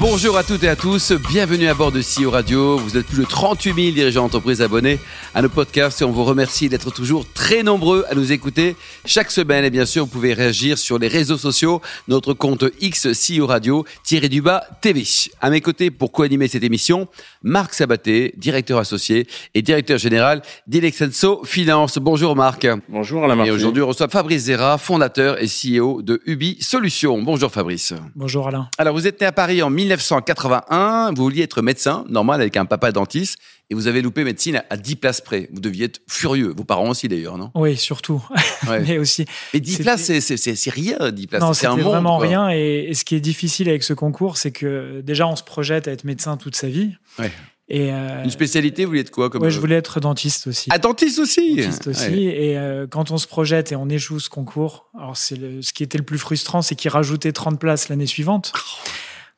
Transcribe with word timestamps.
Bonjour 0.00 0.38
à 0.38 0.44
toutes 0.44 0.64
et 0.64 0.68
à 0.68 0.76
tous, 0.76 1.12
bienvenue 1.12 1.68
à 1.68 1.74
bord 1.74 1.92
de 1.92 2.00
CEO 2.00 2.30
Radio. 2.30 2.78
Vous 2.78 2.96
êtes 2.96 3.06
plus 3.06 3.18
de 3.18 3.28
38 3.28 3.74
000 3.74 3.94
dirigeants 3.94 4.22
d'entreprise 4.22 4.62
abonnés 4.62 4.98
à 5.34 5.42
nos 5.42 5.50
podcasts 5.50 6.00
et 6.00 6.06
on 6.06 6.10
vous 6.10 6.24
remercie 6.24 6.70
d'être 6.70 6.90
toujours 6.90 7.30
très 7.34 7.62
nombreux 7.62 8.06
à 8.08 8.14
nous 8.14 8.32
écouter 8.32 8.76
chaque 9.04 9.30
semaine. 9.30 9.62
Et 9.62 9.68
bien 9.68 9.84
sûr, 9.84 10.06
vous 10.06 10.10
pouvez 10.10 10.32
réagir 10.32 10.78
sur 10.78 10.98
les 10.98 11.06
réseaux 11.06 11.36
sociaux, 11.36 11.82
notre 12.08 12.32
compte 12.32 12.64
X 12.80 13.08
CEO 13.08 13.46
Radio, 13.46 13.84
tiré 14.02 14.30
du 14.30 14.40
bas 14.40 14.64
TV. 14.80 15.04
À 15.38 15.50
mes 15.50 15.60
côtés 15.60 15.90
pour 15.90 16.12
co-animer 16.12 16.48
cette 16.48 16.64
émission, 16.64 17.06
Marc 17.42 17.74
Sabaté, 17.74 18.32
directeur 18.38 18.78
associé 18.78 19.26
et 19.52 19.60
directeur 19.60 19.98
général 19.98 20.40
d'Ilexenso 20.66 21.42
Finance. 21.44 21.98
Bonjour 21.98 22.34
Marc. 22.36 22.66
Bonjour 22.88 23.22
Alain 23.24 23.44
Et 23.44 23.50
aujourd'hui, 23.50 23.82
on 23.82 23.88
reçoit 23.88 24.08
Fabrice 24.08 24.44
Zera, 24.44 24.78
fondateur 24.78 25.36
et 25.42 25.46
CEO 25.46 26.00
de 26.00 26.22
Ubi 26.24 26.56
Solutions. 26.62 27.20
Bonjour 27.20 27.52
Fabrice. 27.52 27.92
Bonjour 28.16 28.48
Alain. 28.48 28.70
Alors, 28.78 28.94
vous 28.94 29.06
êtes 29.06 29.20
né 29.20 29.26
à 29.26 29.32
Paris 29.32 29.62
en 29.62 29.68
1981, 29.96 31.12
vous 31.14 31.22
vouliez 31.22 31.42
être 31.42 31.62
médecin, 31.62 32.04
normal, 32.08 32.40
avec 32.40 32.56
un 32.56 32.64
papa 32.64 32.92
dentiste, 32.92 33.38
et 33.70 33.74
vous 33.74 33.86
avez 33.86 34.02
loupé 34.02 34.24
médecine 34.24 34.62
à 34.68 34.76
10 34.76 34.96
places 34.96 35.20
près. 35.20 35.48
Vous 35.52 35.60
deviez 35.60 35.86
être 35.86 36.00
furieux, 36.08 36.52
vos 36.56 36.64
parents 36.64 36.88
aussi 36.90 37.08
d'ailleurs, 37.08 37.38
non? 37.38 37.50
Oui, 37.54 37.76
surtout. 37.76 38.22
Ouais. 38.68 38.80
Mais 38.80 38.98
aussi. 38.98 39.24
Mais 39.54 39.60
10 39.60 39.70
C'était- 39.72 39.82
places, 39.84 40.18
c'est- 40.20 40.70
rien, 40.70 41.10
10 41.10 41.26
places. 41.26 41.40
Non, 41.40 41.54
c'est 41.54 41.66
vraiment 41.66 42.18
quoi. 42.18 42.26
rien. 42.26 42.50
Et, 42.50 42.86
et 42.90 42.94
ce 42.94 43.04
qui 43.06 43.14
est 43.14 43.20
difficile 43.20 43.68
avec 43.70 43.82
ce 43.82 43.94
concours, 43.94 44.36
c'est 44.36 44.50
que 44.50 45.00
déjà, 45.00 45.26
on 45.26 45.34
se 45.36 45.42
projette 45.42 45.88
à 45.88 45.92
être 45.92 46.04
médecin 46.04 46.36
toute 46.36 46.56
sa 46.56 46.68
vie. 46.68 46.90
Ouais. 47.18 47.32
Et 47.72 47.92
euh, 47.92 48.24
Une 48.24 48.30
spécialité, 48.30 48.84
vous 48.84 48.90
voulez 48.90 49.00
être 49.00 49.10
quoi 49.12 49.30
comme 49.30 49.42
ouais, 49.42 49.50
je 49.50 49.60
voulais 49.60 49.76
être 49.76 50.00
dentiste 50.00 50.46
aussi. 50.48 50.68
Ah, 50.72 50.78
dentiste 50.78 51.20
aussi 51.20 51.54
Dentiste 51.56 51.86
aussi. 51.86 52.08
Ouais. 52.10 52.20
Et 52.22 52.58
euh, 52.58 52.86
quand 52.90 53.12
on 53.12 53.16
se 53.16 53.28
projette 53.28 53.70
et 53.72 53.76
on 53.76 53.88
échoue 53.88 54.18
ce 54.20 54.28
concours, 54.28 54.90
alors 54.98 55.16
c'est 55.16 55.36
le- 55.36 55.62
ce 55.62 55.72
qui 55.72 55.82
était 55.84 55.96
le 55.96 56.04
plus 56.04 56.18
frustrant, 56.18 56.60
c'est 56.62 56.74
qu'ils 56.74 56.90
rajoutaient 56.90 57.32
30 57.32 57.58
places 57.60 57.88
l'année 57.88 58.06
suivante. 58.06 58.52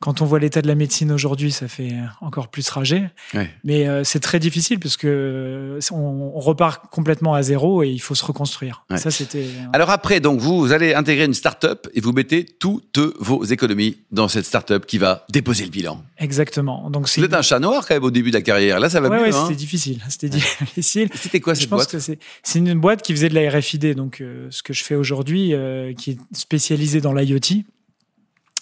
Quand 0.03 0.21
on 0.21 0.25
voit 0.25 0.37
l'état 0.39 0.61
de 0.61 0.67
la 0.67 0.75
médecine 0.75 1.13
aujourd'hui, 1.13 1.53
ça 1.53 1.69
fait 1.69 1.93
encore 2.19 2.49
plus 2.49 2.67
rager. 2.67 3.03
Ouais. 3.33 3.49
Mais 3.63 3.87
euh, 3.87 4.03
c'est 4.03 4.19
très 4.19 4.37
difficile 4.37 4.77
parce 4.77 4.97
que 4.97 5.07
euh, 5.07 5.79
on, 5.93 6.33
on 6.35 6.39
repart 6.41 6.89
complètement 6.91 7.35
à 7.35 7.41
zéro 7.41 7.83
et 7.83 7.87
il 7.87 7.99
faut 7.99 8.13
se 8.13 8.25
reconstruire. 8.25 8.83
Ouais. 8.89 8.97
Ça, 8.97 9.11
c'était. 9.11 9.45
Alors 9.71 9.89
après, 9.91 10.19
donc 10.19 10.41
vous, 10.41 10.59
vous 10.59 10.73
allez 10.73 10.93
intégrer 10.93 11.23
une 11.23 11.33
start-up 11.33 11.87
et 11.93 12.01
vous 12.01 12.11
mettez 12.11 12.43
toutes 12.43 12.99
vos 13.17 13.45
économies 13.45 13.95
dans 14.11 14.27
cette 14.27 14.43
start-up 14.43 14.85
qui 14.85 14.97
va 14.97 15.25
déposer 15.29 15.63
le 15.63 15.69
bilan. 15.69 16.03
Exactement. 16.17 16.89
Donc 16.89 17.07
c'est 17.07 17.21
Vous 17.21 17.25
êtes 17.27 17.33
un 17.33 17.41
chat 17.41 17.59
noir 17.59 17.87
quand 17.87 17.93
même 17.93 18.03
au 18.03 18.11
début 18.11 18.29
de 18.29 18.35
la 18.35 18.41
carrière. 18.41 18.81
Là, 18.81 18.89
ça 18.89 18.99
va 18.99 19.07
Ouais, 19.07 19.19
mieux. 19.19 19.23
ouais, 19.23 19.33
hein 19.33 19.43
c'était 19.43 19.55
difficile. 19.55 20.01
C'était 20.09 20.27
difficile. 20.27 21.09
C'était 21.15 21.39
quoi 21.39 21.53
Je 21.53 21.61
cette 21.61 21.69
pense 21.69 21.77
boîte 21.83 21.91
que 21.93 21.99
c'est 21.99 22.19
c'est 22.43 22.59
une 22.59 22.73
boîte 22.73 23.03
qui 23.03 23.13
faisait 23.13 23.29
de 23.29 23.35
la 23.35 23.49
RFID, 23.49 23.95
donc 23.95 24.19
euh, 24.19 24.47
ce 24.49 24.63
que 24.63 24.73
je 24.73 24.83
fais 24.83 24.95
aujourd'hui, 24.95 25.53
euh, 25.53 25.93
qui 25.93 26.11
est 26.11 26.17
spécialisée 26.33 26.99
dans 26.99 27.13
l'IoT. 27.13 27.63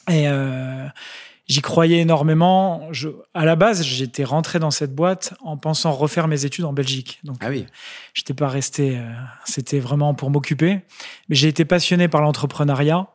Et 0.09 0.27
euh, 0.27 0.87
j'y 1.51 1.61
croyais 1.61 1.99
énormément. 1.99 2.87
Je, 2.91 3.09
à 3.33 3.43
la 3.45 3.55
base, 3.55 3.83
j'étais 3.83 4.23
rentré 4.23 4.57
dans 4.57 4.71
cette 4.71 4.95
boîte 4.95 5.33
en 5.41 5.57
pensant 5.57 5.91
refaire 5.91 6.27
mes 6.27 6.45
études 6.45 6.65
en 6.65 6.73
Belgique. 6.73 7.19
Donc, 7.23 7.37
Ah 7.41 7.49
oui. 7.49 7.65
j'étais 8.13 8.33
pas 8.33 8.47
resté. 8.47 8.97
euh, 8.97 9.11
C'était 9.45 9.79
vraiment 9.79 10.13
pour 10.13 10.29
m'occuper. 10.29 10.79
Mais 11.27 11.35
j'ai 11.35 11.49
été 11.49 11.65
passionné 11.65 12.07
par 12.07 12.21
l'entrepreneuriat. 12.21 13.07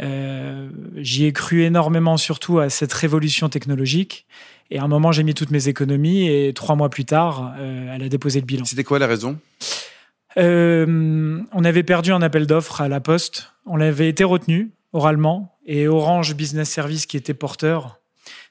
Euh, 0.00 0.68
J'y 0.96 1.24
ai 1.26 1.32
cru 1.32 1.62
énormément, 1.62 2.16
surtout 2.16 2.60
à 2.60 2.70
cette 2.70 2.92
révolution 2.92 3.48
technologique. 3.48 4.26
Et 4.70 4.78
à 4.78 4.84
un 4.84 4.88
moment, 4.88 5.12
j'ai 5.12 5.24
mis 5.24 5.34
toutes 5.34 5.50
mes 5.50 5.68
économies 5.68 6.28
et 6.28 6.52
trois 6.54 6.74
mois 6.76 6.88
plus 6.90 7.04
tard, 7.04 7.54
euh, 7.58 7.92
elle 7.94 8.02
a 8.02 8.08
déposé 8.08 8.40
le 8.40 8.46
bilan. 8.46 8.64
C'était 8.64 8.84
quoi 8.84 8.98
la 8.98 9.06
raison? 9.06 9.38
On 10.36 11.64
avait 11.64 11.82
perdu 11.84 12.12
un 12.12 12.22
appel 12.22 12.46
d'offres 12.46 12.80
à 12.80 12.88
la 12.88 13.00
Poste. 13.00 13.52
On 13.66 13.80
avait 13.80 14.08
été 14.08 14.24
retenu 14.24 14.70
oralement 14.94 15.58
et 15.66 15.86
Orange 15.88 16.34
Business 16.34 16.70
Service 16.70 17.04
qui 17.04 17.18
était 17.18 17.34
porteur 17.34 18.00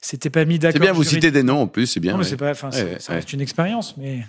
s'était 0.02 0.30
pas 0.30 0.46
mis 0.46 0.60
d'accord. 0.60 0.74
C'est 0.74 0.80
bien, 0.82 0.94
vous 0.94 1.04
citez 1.04 1.32
des 1.32 1.42
noms 1.44 1.62
en 1.62 1.68
plus, 1.68 1.88
c'est 1.88 2.00
bien. 2.00 2.12
Non, 2.12 2.18
mais 2.20 2.24
ouais. 2.26 2.30
c'est 2.30 2.38
pas. 2.38 2.52
Enfin, 2.52 2.70
Ouais, 2.70 2.98
ça 3.00 3.12
ouais. 3.14 3.18
reste 3.20 3.34
une 3.34 3.42
expérience, 3.42 3.96
mais 3.98 4.24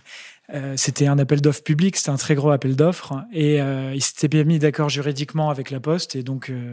euh, 0.55 0.75
c'était 0.77 1.07
un 1.07 1.19
appel 1.19 1.41
d'offres 1.41 1.63
public. 1.63 1.97
C'était 1.97 2.11
un 2.11 2.17
très 2.17 2.35
gros 2.35 2.51
appel 2.51 2.77
d'offres 2.77 3.25
et 3.33 3.61
euh, 3.61 3.93
ils 3.95 4.03
s'étaient 4.03 4.29
bien 4.29 4.45
mis 4.45 4.59
d'accord 4.59 4.89
juridiquement 4.89 5.51
avec 5.51 5.71
la 5.71 5.81
Poste 5.81 6.17
et 6.17 6.23
donc 6.23 6.49
euh, 6.49 6.73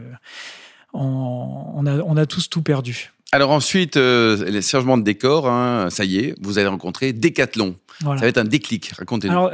on, 0.94 1.74
on 1.76 1.86
a 1.86 1.98
on 1.98 2.16
a 2.16 2.26
tous 2.26 2.50
tout 2.50 2.62
perdu. 2.62 3.12
Alors 3.34 3.52
ensuite, 3.52 3.98
euh, 3.98 4.44
les 4.50 4.62
changements 4.62 4.98
de 4.98 5.04
décor, 5.04 5.50
hein, 5.50 5.90
ça 5.90 6.04
y 6.06 6.18
est, 6.18 6.36
vous 6.42 6.58
allez 6.60 6.68
rencontrer 6.68 7.14
Decathlon. 7.14 7.76
Voilà. 8.02 8.20
Ça 8.20 8.26
va 8.26 8.30
être 8.30 8.38
un 8.38 8.44
déclic, 8.46 8.92
racontez-nous. 8.98 9.34
Alors, 9.34 9.52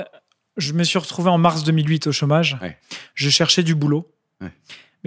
je 0.58 0.74
me 0.74 0.84
suis 0.84 0.98
retrouvé 0.98 1.30
en 1.30 1.38
mars 1.38 1.64
2008 1.64 2.08
au 2.08 2.12
chômage. 2.12 2.58
Ouais. 2.62 2.78
Je 3.14 3.30
cherchais 3.30 3.62
du 3.64 3.76
boulot. 3.76 4.12
Ouais. 4.42 4.50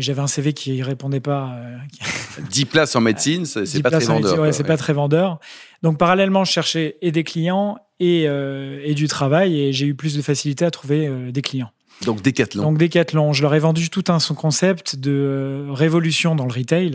Mais 0.01 0.05
j'avais 0.05 0.23
un 0.23 0.27
CV 0.27 0.55
qui 0.55 0.83
répondait 0.83 1.21
pas. 1.21 1.51
euh, 1.57 1.77
qui- 1.93 2.01
10 2.51 2.65
places 2.65 2.97
en 2.97 3.03
médecine, 3.03 3.45
c'est 3.45 3.67
c'est 3.67 3.77
10 3.79 3.83
pas 3.83 3.91
très 3.91 4.01
vendeur. 4.07 4.41
ouais, 4.41 4.51
c'est 4.53 4.65
pas 4.65 4.79
très 4.79 4.95
vendeur. 4.95 5.39
Donc, 5.83 5.99
parallèlement, 5.99 6.43
je 6.45 6.51
cherchais 6.53 6.97
et 7.03 7.13
des 7.13 7.23
clients 7.23 7.77
et, 8.01 8.25
euh, 8.27 8.81
et 8.83 8.95
du 8.95 9.09
travail 9.09 9.61
et 9.61 9.75
j'ai 9.75 9.85
eu 9.85 9.95
plus 9.95 10.17
de 10.17 10.23
facilité 10.23 10.65
à 10.65 10.71
trouver 10.71 11.07
euh, 11.07 11.31
des 11.33 11.43
clients. 11.43 11.71
Donc 12.07 12.23
Decathlon. 12.23 12.63
Donc, 12.63 12.79
Decathlon, 12.79 13.35
je 13.35 13.43
leur 13.43 13.55
ai 13.55 13.59
vendu 13.59 13.91
tout 13.91 14.05
un 14.09 14.21
son 14.21 14.35
concept 14.35 14.97
de 14.97 15.11
euh, 15.13 15.67
révolution 15.71 16.35
dans 16.35 16.47
le 16.47 16.53
retail. 16.55 16.93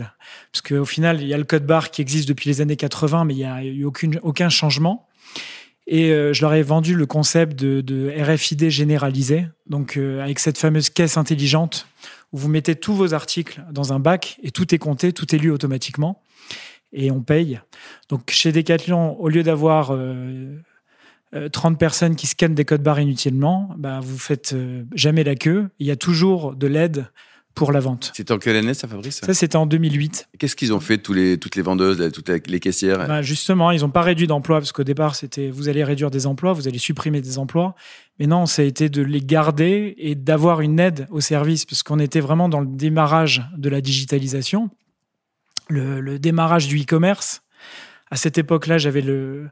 Parce 0.50 0.62
qu'au 0.62 0.84
final, 0.84 1.22
il 1.22 1.28
y 1.28 1.34
a 1.34 1.38
le 1.38 1.44
code 1.44 1.64
barre 1.64 1.92
qui 1.92 2.02
existe 2.02 2.26
depuis 2.28 2.48
les 2.50 2.60
années 2.60 2.74
80, 2.74 3.24
mais 3.24 3.34
il 3.34 3.36
n'y 3.36 3.44
a 3.44 3.62
eu 3.62 3.84
aucune, 3.84 4.18
aucun 4.24 4.48
changement. 4.48 5.06
Et 5.86 6.10
euh, 6.10 6.32
je 6.32 6.42
leur 6.42 6.54
ai 6.54 6.62
vendu 6.62 6.94
le 6.94 7.06
concept 7.06 7.58
de, 7.58 7.80
de 7.80 8.12
RFID 8.18 8.70
généralisé, 8.70 9.46
donc 9.68 9.96
euh, 9.96 10.22
avec 10.22 10.38
cette 10.40 10.58
fameuse 10.58 10.90
caisse 10.90 11.16
intelligente 11.16 11.86
où 12.32 12.38
vous 12.38 12.48
mettez 12.48 12.74
tous 12.74 12.94
vos 12.94 13.14
articles 13.14 13.62
dans 13.70 13.92
un 13.92 14.00
bac 14.00 14.38
et 14.42 14.50
tout 14.50 14.74
est 14.74 14.78
compté, 14.78 15.12
tout 15.12 15.34
est 15.34 15.38
lu 15.38 15.50
automatiquement 15.50 16.22
et 16.92 17.10
on 17.10 17.20
paye. 17.20 17.60
Donc 18.08 18.30
chez 18.30 18.52
Decathlon, 18.52 19.16
au 19.18 19.28
lieu 19.28 19.42
d'avoir 19.42 19.92
euh, 19.92 20.56
euh, 21.34 21.48
30 21.48 21.78
personnes 21.78 22.16
qui 22.16 22.26
scannent 22.26 22.54
des 22.54 22.64
codes 22.64 22.82
barres 22.82 23.00
inutilement, 23.00 23.70
bah, 23.76 24.00
vous 24.00 24.18
faites 24.18 24.52
euh, 24.54 24.84
jamais 24.94 25.24
la 25.24 25.34
queue. 25.34 25.68
Il 25.78 25.86
y 25.86 25.90
a 25.90 25.96
toujours 25.96 26.54
de 26.54 26.66
l'aide 26.66 27.06
pour 27.56 27.72
la 27.72 27.80
vente. 27.80 28.12
C'était 28.14 28.32
en 28.32 28.38
quelle 28.38 28.54
année 28.54 28.74
ça, 28.74 28.86
Fabrice? 28.86 29.22
Ça, 29.24 29.32
c'était 29.32 29.56
en 29.56 29.64
2008. 29.64 30.28
Qu'est-ce 30.38 30.54
qu'ils 30.54 30.74
ont 30.74 30.78
fait 30.78 30.98
tous 30.98 31.14
les, 31.14 31.38
toutes 31.38 31.56
les 31.56 31.62
vendeuses, 31.62 32.12
toutes 32.12 32.28
les, 32.28 32.60
caissières? 32.60 33.08
Bah, 33.08 33.22
justement, 33.22 33.70
ils 33.70 33.80
n'ont 33.80 33.90
pas 33.90 34.02
réduit 34.02 34.26
d'emplois 34.26 34.58
parce 34.58 34.72
qu'au 34.72 34.84
départ, 34.84 35.14
c'était 35.14 35.48
vous 35.48 35.70
allez 35.70 35.82
réduire 35.82 36.10
des 36.10 36.26
emplois, 36.26 36.52
vous 36.52 36.68
allez 36.68 36.78
supprimer 36.78 37.22
des 37.22 37.38
emplois. 37.38 37.74
Mais 38.20 38.26
non, 38.26 38.44
ça 38.44 38.60
a 38.60 38.64
été 38.66 38.90
de 38.90 39.00
les 39.00 39.22
garder 39.22 39.94
et 39.96 40.14
d'avoir 40.14 40.60
une 40.60 40.78
aide 40.78 41.06
au 41.10 41.20
service 41.20 41.64
parce 41.64 41.82
qu'on 41.82 41.98
était 41.98 42.20
vraiment 42.20 42.50
dans 42.50 42.60
le 42.60 42.68
démarrage 42.68 43.42
de 43.56 43.70
la 43.70 43.80
digitalisation, 43.80 44.68
le, 45.68 46.02
le 46.02 46.18
démarrage 46.18 46.68
du 46.68 46.82
e-commerce. 46.82 47.42
À 48.10 48.16
cette 48.16 48.36
époque-là, 48.36 48.76
j'avais 48.76 49.00
le, 49.00 49.48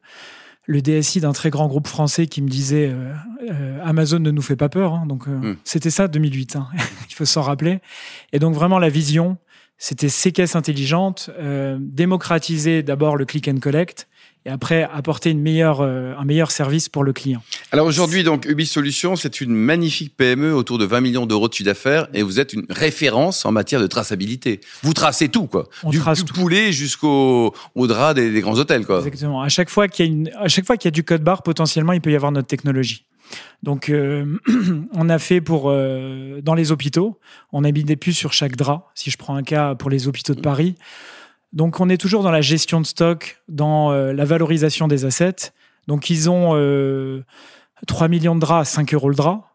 le 0.67 0.81
DSI 0.81 1.21
d'un 1.21 1.33
très 1.33 1.51
grand 1.51 1.67
groupe 1.69 1.87
français 1.87 2.27
qui 2.27 2.41
me 2.41 2.49
disait 2.49 2.89
euh, 2.93 3.13
euh, 3.51 3.79
Amazon 3.85 4.19
ne 4.19 4.31
nous 4.31 4.43
fait 4.43 4.57
pas 4.57 4.69
peur. 4.69 4.95
hein. 4.95 5.07
donc, 5.07 5.29
euh, 5.29 5.37
Hmm. 5.53 5.57
c'était 5.65 5.91
ça 5.91 6.09
2008. 6.09 6.57
hein. 6.57 6.69
Il 7.11 7.15
faut 7.15 7.25
s'en 7.27 7.43
rappeler. 7.43 7.81
Et 8.33 8.39
donc, 8.39 8.55
vraiment, 8.55 8.79
la 8.79 8.89
vision, 8.89 9.37
c'était 9.79 10.09
ces 10.09 10.33
caisses 10.33 10.57
intelligentes, 10.57 11.31
euh, 11.39 11.77
démocratiser 11.81 12.83
d'abord 12.83 13.17
le 13.17 13.25
click 13.25 13.49
and 13.49 13.59
collect 13.59 14.09
et 14.47 14.51
après 14.51 14.83
apporter 14.93 15.31
une 15.31 15.41
meilleure, 15.41 15.81
euh, 15.81 16.15
un 16.19 16.25
meilleur 16.25 16.51
service 16.51 16.89
pour 16.89 17.03
le 17.03 17.13
client. 17.13 17.43
Alors 17.73 17.87
aujourd'hui, 17.87 18.25
donc 18.25 18.45
Ubi 18.47 18.67
Solutions, 18.67 19.17
c'est 19.17 19.41
une 19.41 19.55
magnifique 19.55 20.17
PME 20.17 20.55
autour 20.55 20.79
de 20.79 20.85
20 20.85 21.01
millions 21.01 21.27
d'euros 21.27 21.49
de 21.49 21.55
chiffre 21.55 21.67
d'affaires 21.67 22.09
et 22.13 22.23
vous 22.23 22.41
êtes 22.41 22.53
une 22.53 22.67
référence 22.69 23.47
en 23.47 23.53
matière 23.53 23.81
de 23.81 23.87
traçabilité. 23.87 24.61
Vous 24.83 24.93
tracez 24.93 25.29
tout, 25.29 25.47
quoi. 25.47 25.69
On 25.83 25.91
du 25.91 25.99
trace 25.99 26.19
du 26.19 26.25
tout. 26.25 26.35
poulet 26.35 26.73
jusqu'au 26.73 27.55
au 27.75 27.87
drap 27.87 28.15
des, 28.15 28.31
des 28.31 28.41
grands 28.41 28.59
hôtels, 28.59 28.85
quoi. 28.85 28.99
Exactement. 28.99 29.43
À 29.43 29.49
chaque 29.49 29.71
fois 29.71 29.89
qu'il 29.89 30.07
y 30.07 30.09
a 30.09 30.13
une, 30.13 30.31
à 30.39 30.49
chaque 30.49 30.67
fois 30.67 30.77
qu'il 30.77 30.89
y 30.89 30.93
a 30.93 30.93
du 30.93 31.05
code 31.05 31.23
barre, 31.23 31.43
potentiellement, 31.43 31.93
il 31.93 32.01
peut 32.01 32.13
y 32.13 32.17
avoir 32.17 32.31
notre 32.31 32.49
technologie. 32.49 33.07
Donc, 33.63 33.89
euh, 33.89 34.39
on 34.93 35.09
a 35.09 35.19
fait 35.19 35.41
pour 35.41 35.65
euh, 35.71 36.41
dans 36.43 36.55
les 36.55 36.71
hôpitaux, 36.73 37.19
on 37.53 37.65
a 37.65 37.73
mis 37.73 37.85
des 37.85 37.97
puces 37.97 38.19
sur 38.19 38.33
chaque 38.33 38.57
drap. 38.57 38.91
Si 38.95 39.11
je 39.11 39.17
prends 39.17 39.37
un 39.37 39.43
cas 39.43 39.75
pour 39.75 39.91
les 39.91 40.07
hôpitaux 40.09 40.35
de 40.35 40.41
Paris, 40.41 40.75
donc 41.53 41.81
on 41.81 41.89
est 41.89 41.97
toujours 41.99 42.23
dans 42.23 42.31
la 42.31 42.41
gestion 42.43 42.81
de 42.81 42.87
stock, 42.87 43.41
dans 43.49 43.91
euh, 43.93 44.13
la 44.13 44.25
valorisation 44.25 44.89
des 44.89 45.05
assets. 45.05 45.53
Donc, 45.87 46.11
ils 46.11 46.29
ont 46.31 46.53
euh, 46.55 47.23
3 47.87 48.09
millions 48.09 48.35
de 48.35 48.41
draps 48.41 48.69
à 48.69 48.71
5 48.71 48.93
euros 48.95 49.09
le 49.09 49.15
drap. 49.15 49.51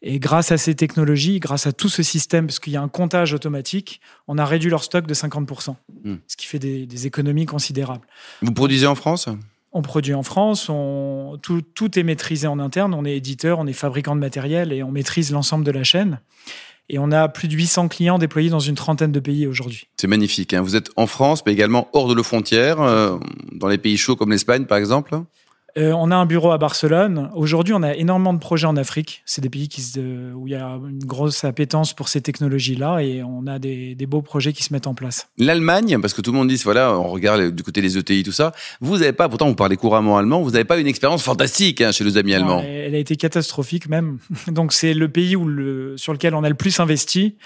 Et 0.00 0.20
grâce 0.20 0.52
à 0.52 0.58
ces 0.58 0.76
technologies, 0.76 1.40
grâce 1.40 1.66
à 1.66 1.72
tout 1.72 1.88
ce 1.88 2.04
système, 2.04 2.46
parce 2.46 2.60
qu'il 2.60 2.72
y 2.72 2.76
a 2.76 2.82
un 2.82 2.86
comptage 2.88 3.32
automatique, 3.34 4.00
on 4.28 4.38
a 4.38 4.44
réduit 4.44 4.70
leur 4.70 4.84
stock 4.84 5.06
de 5.08 5.14
50%, 5.14 5.74
Hmm. 6.04 6.16
ce 6.28 6.36
qui 6.36 6.46
fait 6.46 6.60
des- 6.60 6.86
des 6.86 7.06
économies 7.08 7.46
considérables. 7.46 8.06
Vous 8.42 8.52
produisez 8.52 8.86
en 8.86 8.94
France? 8.94 9.28
On 9.78 9.82
produit 9.82 10.12
en 10.12 10.24
France, 10.24 10.72
tout 11.74 11.98
est 11.98 12.02
maîtrisé 12.02 12.48
en 12.48 12.58
interne. 12.58 12.94
On 12.94 13.04
est 13.04 13.16
éditeur, 13.16 13.60
on 13.60 13.66
est 13.68 13.72
fabricant 13.72 14.16
de 14.16 14.20
matériel 14.20 14.72
et 14.72 14.82
on 14.82 14.90
maîtrise 14.90 15.30
l'ensemble 15.30 15.64
de 15.64 15.70
la 15.70 15.84
chaîne. 15.84 16.18
Et 16.88 16.98
on 16.98 17.12
a 17.12 17.28
plus 17.28 17.46
de 17.46 17.54
800 17.54 17.86
clients 17.86 18.18
déployés 18.18 18.50
dans 18.50 18.58
une 18.58 18.74
trentaine 18.74 19.12
de 19.12 19.20
pays 19.20 19.46
aujourd'hui. 19.46 19.86
C'est 19.96 20.08
magnifique. 20.08 20.52
hein. 20.52 20.62
Vous 20.62 20.74
êtes 20.74 20.90
en 20.96 21.06
France, 21.06 21.44
mais 21.46 21.52
également 21.52 21.86
hors 21.92 22.08
de 22.08 22.14
nos 22.14 22.24
frontières, 22.24 22.80
euh, 22.80 23.18
dans 23.52 23.68
les 23.68 23.78
pays 23.78 23.96
chauds 23.96 24.16
comme 24.16 24.30
l'Espagne, 24.32 24.64
par 24.64 24.78
exemple? 24.78 25.14
Euh, 25.78 25.92
on 25.92 26.10
a 26.10 26.16
un 26.16 26.26
bureau 26.26 26.50
à 26.50 26.58
Barcelone. 26.58 27.30
Aujourd'hui, 27.34 27.72
on 27.72 27.84
a 27.84 27.94
énormément 27.94 28.32
de 28.34 28.40
projets 28.40 28.66
en 28.66 28.76
Afrique. 28.76 29.22
C'est 29.26 29.40
des 29.40 29.48
pays 29.48 29.68
qui 29.68 29.80
se- 29.80 30.32
où 30.34 30.48
il 30.48 30.50
y 30.52 30.56
a 30.56 30.66
une 30.88 31.04
grosse 31.04 31.44
appétence 31.44 31.94
pour 31.94 32.08
ces 32.08 32.20
technologies-là 32.20 32.98
et 33.00 33.22
on 33.22 33.46
a 33.46 33.60
des, 33.60 33.94
des 33.94 34.06
beaux 34.06 34.22
projets 34.22 34.52
qui 34.52 34.64
se 34.64 34.72
mettent 34.72 34.88
en 34.88 34.94
place. 34.94 35.28
L'Allemagne, 35.38 35.98
parce 36.00 36.14
que 36.14 36.20
tout 36.20 36.32
le 36.32 36.38
monde 36.38 36.48
dit, 36.48 36.60
voilà, 36.64 36.98
on 36.98 37.08
regarde 37.08 37.54
du 37.54 37.62
côté 37.62 37.80
des 37.80 37.96
ETI, 37.96 38.24
tout 38.24 38.32
ça. 38.32 38.52
Vous 38.80 38.98
n'avez 38.98 39.12
pas, 39.12 39.28
pourtant 39.28 39.46
vous 39.48 39.54
parlez 39.54 39.76
couramment 39.76 40.18
allemand, 40.18 40.42
vous 40.42 40.50
n'avez 40.50 40.64
pas 40.64 40.78
une 40.78 40.88
expérience 40.88 41.22
fantastique 41.22 41.80
hein, 41.80 41.92
chez 41.92 42.02
nos 42.04 42.18
amis 42.18 42.34
allemands. 42.34 42.60
Elle, 42.60 42.86
elle 42.88 42.94
a 42.96 42.98
été 42.98 43.14
catastrophique 43.16 43.88
même. 43.88 44.18
Donc 44.48 44.72
c'est 44.72 44.94
le 44.94 45.08
pays 45.08 45.36
où 45.36 45.44
le, 45.46 45.96
sur 45.96 46.12
lequel 46.12 46.34
on 46.34 46.42
a 46.42 46.48
le 46.48 46.54
plus 46.56 46.80
investi 46.80 47.36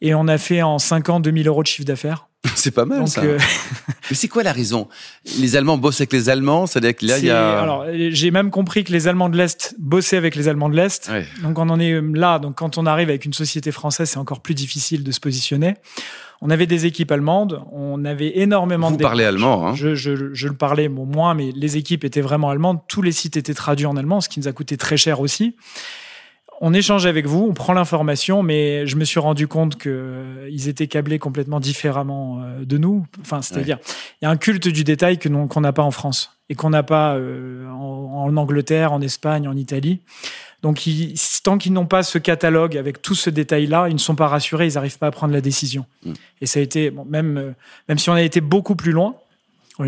et 0.00 0.14
on 0.14 0.28
a 0.28 0.38
fait 0.38 0.62
en 0.62 0.78
5 0.78 1.08
ans 1.08 1.20
2000 1.20 1.48
euros 1.48 1.62
de 1.62 1.66
chiffre 1.68 1.86
d'affaires. 1.86 2.26
C'est 2.54 2.70
pas 2.70 2.84
mal 2.84 3.00
Donc 3.00 3.08
ça. 3.08 3.22
euh, 3.22 3.36
Mais 4.10 4.16
c'est 4.16 4.28
quoi 4.28 4.42
la 4.44 4.52
raison? 4.52 4.88
Les 5.40 5.56
Allemands 5.56 5.76
bossent 5.76 6.00
avec 6.00 6.12
les 6.12 6.28
Allemands, 6.30 6.66
c'est-à-dire 6.66 6.94
que 6.96 7.04
là, 7.04 7.18
il 7.18 7.24
y 7.26 7.30
a. 7.30 7.60
alors 7.60 7.84
j'ai 8.10 8.30
même 8.30 8.50
compris 8.50 8.84
que 8.84 8.92
les 8.92 9.06
Allemands 9.08 9.28
de 9.28 9.36
l'Est 9.36 9.74
bossaient 9.78 10.16
avec 10.16 10.34
les 10.36 10.46
Allemands 10.48 10.68
de 10.70 10.76
l'Est. 10.76 11.08
Ouais. 11.10 11.26
Donc 11.42 11.58
on 11.58 11.68
en 11.68 11.78
est 11.80 12.00
là. 12.14 12.38
Donc 12.38 12.56
quand 12.56 12.78
on 12.78 12.86
arrive 12.86 13.08
avec 13.08 13.24
une 13.24 13.32
société 13.34 13.70
française, 13.72 14.08
c'est 14.10 14.18
encore 14.18 14.40
plus 14.40 14.54
difficile 14.54 15.02
de 15.04 15.10
se 15.10 15.20
positionner. 15.20 15.74
On 16.40 16.48
avait 16.50 16.66
des 16.66 16.86
équipes 16.86 17.10
allemandes, 17.10 17.60
on 17.72 18.04
avait 18.04 18.38
énormément 18.38 18.90
Vous 18.90 18.96
de 18.96 19.02
parlez 19.02 19.24
allemand, 19.24 19.66
hein 19.66 19.74
Je, 19.74 19.96
je- 19.96 20.32
je 20.32 20.46
le 20.48 20.54
parlais 20.54 20.88
bon, 20.88 21.04
moins, 21.04 21.34
mais 21.34 21.50
les 21.54 21.76
équipes 21.76 22.04
étaient 22.04 22.20
vraiment 22.20 22.48
allemandes. 22.50 22.78
Tous 22.88 23.02
les 23.02 23.10
sites 23.12 23.36
étaient 23.36 23.54
traduits 23.54 23.86
en 23.86 23.96
allemand, 23.96 24.20
ce 24.20 24.28
qui 24.28 24.38
nous 24.38 24.46
a 24.46 24.52
coûté 24.52 24.76
très 24.76 24.96
cher 24.96 25.18
aussi. 25.20 25.56
On 26.60 26.74
échange 26.74 27.06
avec 27.06 27.26
vous, 27.26 27.46
on 27.48 27.54
prend 27.54 27.72
l'information, 27.72 28.42
mais 28.42 28.84
je 28.86 28.96
me 28.96 29.04
suis 29.04 29.20
rendu 29.20 29.46
compte 29.46 29.76
que 29.76 29.88
euh, 29.88 30.48
ils 30.50 30.68
étaient 30.68 30.88
câblés 30.88 31.18
complètement 31.20 31.60
différemment 31.60 32.40
euh, 32.42 32.64
de 32.64 32.78
nous. 32.78 33.06
Enfin, 33.20 33.42
c'est-à-dire, 33.42 33.78
il 34.20 34.24
y 34.24 34.26
a 34.26 34.30
un 34.30 34.36
culte 34.36 34.66
du 34.66 34.82
détail 34.82 35.18
que 35.18 35.28
qu'on 35.28 35.60
n'a 35.60 35.72
pas 35.72 35.82
en 35.84 35.92
France 35.92 36.36
et 36.48 36.54
qu'on 36.56 36.70
n'a 36.70 36.82
pas 36.82 37.14
euh, 37.14 37.68
en, 37.68 38.24
en 38.26 38.36
Angleterre, 38.36 38.92
en 38.92 39.00
Espagne, 39.00 39.46
en 39.46 39.56
Italie. 39.56 40.00
Donc, 40.62 40.86
ils- 40.86 41.14
tant 41.44 41.58
qu'ils 41.58 41.72
n'ont 41.72 41.86
pas 41.86 42.02
ce 42.02 42.18
catalogue 42.18 42.76
avec 42.76 43.00
tout 43.02 43.14
ce 43.14 43.30
détail-là, 43.30 43.86
ils 43.88 43.94
ne 43.94 43.98
sont 43.98 44.16
pas 44.16 44.26
rassurés, 44.26 44.66
ils 44.66 44.74
n'arrivent 44.74 44.98
pas 44.98 45.06
à 45.06 45.10
prendre 45.12 45.32
la 45.32 45.40
décision. 45.40 45.86
Mm. 46.04 46.12
Et 46.40 46.46
ça 46.46 46.58
a 46.58 46.62
été, 46.62 46.90
bon, 46.90 47.04
même, 47.04 47.36
euh, 47.38 47.52
même 47.88 47.98
si 47.98 48.10
on 48.10 48.14
a 48.14 48.22
été 48.22 48.40
beaucoup 48.40 48.74
plus 48.74 48.90
loin, 48.92 49.14
on 49.78 49.84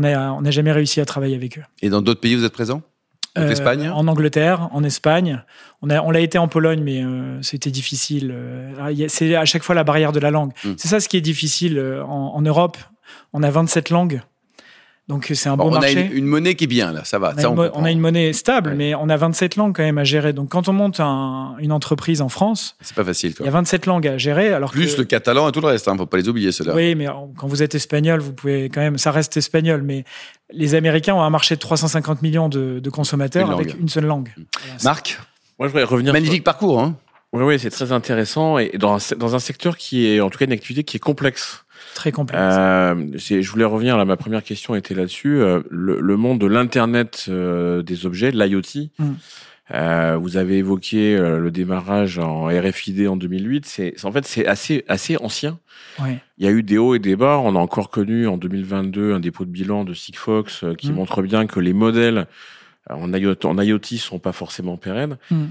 n'a 0.00 0.32
on 0.32 0.40
n'a 0.40 0.50
jamais 0.50 0.72
réussi 0.72 1.02
à 1.02 1.04
travailler 1.04 1.36
avec 1.36 1.58
eux. 1.58 1.62
Et 1.82 1.90
dans 1.90 2.00
d'autres 2.00 2.20
pays, 2.20 2.34
vous 2.34 2.44
êtes 2.44 2.52
présents 2.54 2.80
Donc 3.36 3.44
Euh, 3.44 3.48
l'Espagne? 3.48 3.88
En 3.90 4.08
Angleterre, 4.08 4.68
en 4.72 4.82
Espagne. 4.82 5.42
On 5.82 5.90
a, 5.90 6.00
on 6.02 6.10
l'a 6.10 6.20
été 6.20 6.38
en 6.38 6.48
Pologne, 6.48 6.80
mais 6.82 7.04
euh, 7.04 7.40
c'était 7.42 7.70
difficile. 7.70 8.32
Euh, 8.34 8.72
il 8.90 8.98
y 8.98 9.04
a- 9.04 9.08
C'est 9.08 9.34
à 9.36 9.44
chaque 9.44 9.62
fois 9.62 9.74
la 9.74 9.84
barrière 9.84 10.12
de 10.12 10.20
la 10.20 10.30
langue. 10.30 10.52
Mm. 10.64 10.70
C'est 10.76 10.88
ça 10.88 11.00
ce 11.00 11.08
qui 11.08 11.16
est 11.16 11.20
difficile 11.22 11.78
en, 12.06 12.32
en 12.34 12.42
Europe. 12.42 12.76
On 13.32 13.42
a 13.42 13.50
27 13.50 13.90
langues. 13.90 14.20
Donc 15.08 15.30
c'est 15.34 15.48
un 15.48 15.56
Bon, 15.56 15.64
beau 15.66 15.70
On 15.70 15.74
a 15.76 15.80
marché. 15.80 16.00
une, 16.10 16.12
une 16.18 16.24
monnaie 16.26 16.56
qui 16.56 16.64
est 16.64 16.66
bien, 16.66 16.90
là, 16.92 17.04
ça 17.04 17.20
va. 17.20 17.32
On 17.34 17.38
a, 17.38 17.40
ça, 17.40 17.48
une, 17.48 17.58
on 17.58 17.70
on 17.74 17.84
a 17.84 17.94
monnaie 17.94 18.32
stable, 18.32 18.70
Ouais. 18.70 18.76
mais 18.76 18.94
on 18.96 19.08
a 19.08 19.16
27 19.16 19.54
langues 19.54 19.74
quand 19.76 19.84
même 19.84 19.98
à 19.98 20.04
gérer. 20.04 20.32
Donc 20.32 20.48
quand 20.50 20.68
on 20.68 20.72
monte 20.72 20.98
un- 20.98 21.54
une 21.60 21.70
entreprise 21.70 22.20
en 22.22 22.28
France, 22.28 22.76
C'est 22.80 22.96
pas 22.96 23.04
facile, 23.04 23.32
il 23.38 23.44
y 23.44 23.48
a 23.48 23.52
27 23.52 23.86
langues 23.86 24.08
à 24.08 24.18
gérer. 24.18 24.52
Alors 24.52 24.72
Plus 24.72 24.94
que- 24.94 25.00
le 25.02 25.04
catalan 25.04 25.48
et 25.48 25.52
tout 25.52 25.60
le 25.60 25.68
reste, 25.68 25.86
hein, 25.86 25.96
faut 25.96 26.06
pas 26.06 26.16
les 26.16 26.28
oublier, 26.28 26.50
ceux-là. 26.50 26.74
Oui, 26.74 26.96
mais 26.96 27.06
quand 27.36 27.46
vous 27.46 27.62
êtes 27.62 27.76
espagnol, 27.76 28.18
vous 28.20 28.32
pouvez 28.32 28.64
quand 28.68 28.80
même, 28.80 28.98
ça 28.98 29.12
reste 29.12 29.36
espagnol, 29.36 29.82
mais 29.84 30.04
les 30.52 30.74
Américains 30.74 31.14
ont 31.14 31.22
un 31.22 31.30
marché 31.30 31.54
de 31.54 31.60
350 31.60 32.22
millions 32.22 32.48
de, 32.48 32.80
de 32.80 32.90
consommateurs 32.90 33.46
Une 33.46 33.52
avec 33.52 33.78
une 33.80 33.88
seule 33.88 34.06
langue. 34.06 34.30
Voilà, 34.36 34.78
c'est- 34.78 34.84
Marc, 34.84 35.20
Moi, 35.60 35.68
je 35.68 35.72
voudrais 35.72 35.84
revenir. 35.84 36.12
magnifique 36.12 36.42
parcours, 36.42 36.80
hein 36.80 36.96
Oui, 37.32 37.44
oui, 37.44 37.58
c'est 37.60 37.70
très 37.70 37.92
intéressant 37.92 38.58
et 38.58 38.72
dans 38.76 38.96
un, 38.96 39.16
dans 39.18 39.34
un 39.36 39.38
secteur 39.38 39.76
qui 39.76 40.06
est, 40.08 40.20
en 40.20 40.30
tout 40.30 40.38
cas, 40.38 40.46
une 40.46 40.52
activité 40.52 40.82
qui 40.84 40.96
est 40.96 41.00
complexe. 41.00 41.64
Très 41.96 42.12
complexe. 42.12 42.42
Euh, 42.46 42.94
je 43.16 43.50
voulais 43.50 43.64
revenir 43.64 43.96
là. 43.96 44.04
Ma 44.04 44.18
première 44.18 44.42
question 44.44 44.74
était 44.74 44.94
là-dessus. 44.94 45.38
Euh, 45.40 45.62
le, 45.70 45.98
le 45.98 46.16
monde 46.18 46.38
de 46.38 46.46
l'internet 46.46 47.24
euh, 47.30 47.82
des 47.82 48.04
objets, 48.04 48.30
de 48.30 48.38
l'IoT. 48.38 48.90
Mm. 48.98 49.12
Vous 50.20 50.36
avez 50.36 50.58
évoqué 50.58 51.16
le 51.18 51.50
démarrage 51.50 52.18
en 52.18 52.44
RFID 52.48 53.08
en 53.08 53.16
2008. 53.16 53.64
C'est 53.66 53.94
c'est- 53.96 54.06
en 54.06 54.12
fait 54.12 54.24
c'est 54.26 54.46
assez 54.46 54.84
assez 54.88 55.16
ancien. 55.16 55.58
Il 56.38 56.44
y 56.44 56.46
a 56.46 56.50
eu 56.52 56.62
des 56.62 56.76
hauts 56.78 56.94
et 56.94 56.98
des 56.98 57.16
bas. 57.16 57.40
On 57.42 57.56
a 57.56 57.58
encore 57.58 57.88
connu 57.90 58.28
en 58.28 58.36
2022 58.36 59.14
un 59.14 59.18
dépôt 59.20 59.44
de 59.46 59.50
bilan 59.50 59.84
de 59.84 59.94
Sigfox 59.94 60.64
qui 60.78 60.92
Mm. 60.92 60.94
montre 60.94 61.22
bien 61.22 61.46
que 61.46 61.58
les 61.60 61.72
modèles 61.72 62.26
en 62.90 63.12
IoT, 63.12 63.44
en 63.46 63.58
IoT 63.58 63.96
sont 63.98 64.18
pas 64.20 64.32
forcément 64.32 64.76
pérennes. 64.76 65.16
Mm. 65.30 65.44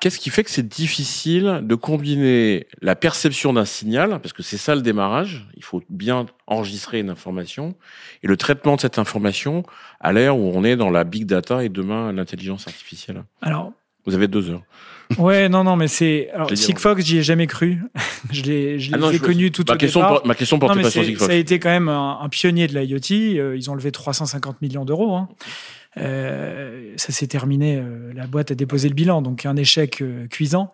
Qu'est-ce 0.00 0.18
qui 0.18 0.30
fait 0.30 0.44
que 0.44 0.50
c'est 0.50 0.66
difficile 0.68 1.60
de 1.62 1.74
combiner 1.74 2.66
la 2.82 2.94
perception 2.96 3.52
d'un 3.52 3.64
signal, 3.64 4.20
parce 4.22 4.32
que 4.32 4.42
c'est 4.42 4.58
ça 4.58 4.74
le 4.74 4.82
démarrage, 4.82 5.46
il 5.56 5.64
faut 5.64 5.82
bien 5.88 6.26
enregistrer 6.46 7.00
une 7.00 7.10
information, 7.10 7.74
et 8.22 8.26
le 8.26 8.36
traitement 8.36 8.76
de 8.76 8.80
cette 8.82 8.98
information 8.98 9.62
à 10.00 10.12
l'ère 10.12 10.36
où 10.36 10.52
on 10.54 10.64
est 10.64 10.76
dans 10.76 10.90
la 10.90 11.04
big 11.04 11.24
data 11.24 11.64
et 11.64 11.68
demain 11.70 12.12
l'intelligence 12.12 12.68
artificielle? 12.68 13.24
Alors, 13.40 13.72
Vous 14.04 14.14
avez 14.14 14.28
deux 14.28 14.50
heures. 14.50 14.62
ouais, 15.18 15.48
non, 15.48 15.64
non, 15.64 15.76
mais 15.76 15.88
c'est. 15.88 16.30
Alors, 16.34 16.50
Sigfox, 16.54 17.02
j'y 17.04 17.18
ai 17.18 17.22
jamais 17.22 17.46
cru. 17.46 17.80
je 18.30 18.42
l'ai, 18.42 18.78
je 18.78 18.90
Ah 18.92 18.98
non, 18.98 19.10
je- 19.10 19.18
connus 19.18 19.50
tout 19.50 19.64
ma 19.66 19.74
au 19.74 19.76
question, 19.78 20.00
départ. 20.00 20.14
por- 20.18 20.26
ma 20.26 20.34
question 20.34 20.56
Non, 20.56 20.60
portait 20.60 20.76
mais 20.76 20.82
pas 20.82 20.90
sur 20.90 21.04
Sigfox. 21.04 21.26
ça 21.26 21.32
a 21.32 21.36
été 21.36 21.58
quand 21.58 21.70
même 21.70 21.88
un, 21.88 22.18
un 22.20 22.28
pionnier 22.28 22.66
de 22.68 22.78
l'IoT. 22.78 23.38
Euh, 23.40 23.56
ils 23.56 23.70
ont 23.70 23.74
levé 23.74 23.90
350 23.92 24.60
millions 24.62 24.84
d'euros. 24.84 25.14
hein. 25.16 25.28
Euh, 25.98 26.92
ça 26.96 27.12
s'est 27.12 27.26
terminé. 27.26 27.76
euh, 27.76 28.12
la 28.14 28.26
boîte 28.26 28.50
a 28.50 28.54
déposé 28.54 28.88
le 28.88 28.94
bilan, 28.94 29.22
donc 29.22 29.46
un 29.46 29.56
échec 29.56 30.02
euh, 30.02 30.26
cuisant. 30.28 30.72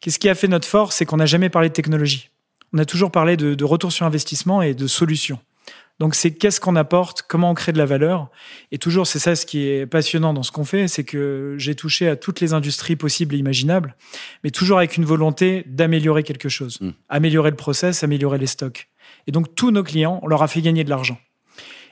Qu'est-ce 0.00 0.18
qui 0.18 0.28
a 0.28 0.34
fait 0.34 0.48
notre 0.48 0.66
force 0.68 0.96
C'est 0.96 1.04
qu'on 1.06 1.16
n'a 1.18 1.26
jamais 1.26 1.48
parlé 1.50 1.68
de 1.68 1.74
technologie. 1.74 2.30
On 2.72 2.78
a 2.78 2.84
toujours 2.84 3.10
parlé 3.10 3.36
de, 3.36 3.54
de 3.54 3.64
retour 3.64 3.92
sur 3.92 4.06
investissement 4.06 4.62
et 4.62 4.74
de 4.74 4.86
solutions. 4.86 5.38
Donc 5.98 6.14
c'est 6.14 6.32
qu'est-ce 6.32 6.58
qu'on 6.58 6.74
apporte, 6.74 7.22
comment 7.22 7.50
on 7.50 7.54
crée 7.54 7.72
de 7.72 7.78
la 7.78 7.84
valeur. 7.84 8.30
Et 8.72 8.78
toujours, 8.78 9.06
c'est 9.06 9.18
ça 9.18 9.36
ce 9.36 9.44
qui 9.44 9.68
est 9.68 9.86
passionnant 9.86 10.32
dans 10.32 10.42
ce 10.42 10.50
qu'on 10.50 10.64
fait, 10.64 10.88
c'est 10.88 11.04
que 11.04 11.54
j'ai 11.58 11.74
touché 11.74 12.08
à 12.08 12.16
toutes 12.16 12.40
les 12.40 12.54
industries 12.54 12.96
possibles 12.96 13.34
et 13.34 13.38
imaginables, 13.38 13.94
mais 14.42 14.50
toujours 14.50 14.78
avec 14.78 14.96
une 14.96 15.04
volonté 15.04 15.64
d'améliorer 15.66 16.22
quelque 16.22 16.48
chose, 16.48 16.78
Mm. 16.80 16.90
améliorer 17.10 17.50
le 17.50 17.56
process, 17.56 18.02
améliorer 18.02 18.38
les 18.38 18.46
stocks. 18.46 18.88
Et 19.26 19.32
donc 19.32 19.54
tous 19.54 19.70
nos 19.70 19.82
clients, 19.84 20.18
on 20.22 20.26
leur 20.28 20.42
a 20.42 20.48
fait 20.48 20.62
gagner 20.62 20.82
de 20.82 20.90
l'argent. 20.90 21.18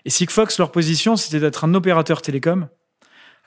Et 0.04 0.10
Sigfox, 0.10 0.58
leur 0.58 0.70
position, 0.72 1.16
c'était 1.16 1.40
d'être 1.40 1.64
un 1.64 1.74
opérateur 1.74 2.22
télécom 2.22 2.68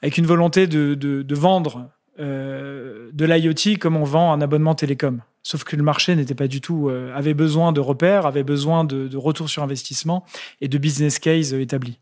avec 0.02 0.18
une 0.18 0.26
volonté 0.26 0.68
de, 0.68 0.94
de- 0.96 1.22
de 1.22 1.36
vendre 1.36 1.90
euh, 2.20 3.10
de 3.14 3.26
l'IoT 3.26 3.78
comme 3.80 3.96
on 3.98 4.04
vend 4.04 4.34
un 4.34 4.42
abonnement 4.42 4.76
télécom. 4.76 5.22
Sauf 5.42 5.64
que 5.64 5.76
le 5.76 5.84
marché 5.84 6.16
n'était 6.16 6.36
pas 6.36 6.48
du 6.48 6.62
tout, 6.62 6.90
euh, 6.90 7.12
avait 7.16 7.34
besoin 7.34 7.72
de 7.72 7.80
repères, 7.80 8.26
avait 8.26 8.44
besoin 8.44 8.84
de, 8.84 9.08
de 9.08 9.18
retour 9.18 9.50
sur 9.50 9.64
investissement 9.64 10.24
et 10.62 10.68
de 10.68 10.78
business 10.78 11.20
case 11.20 11.54
euh, 11.54 11.60
établi. 11.62 12.00